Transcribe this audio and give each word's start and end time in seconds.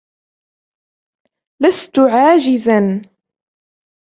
لستُ 1.61 1.99
عاجزا. 1.99 3.01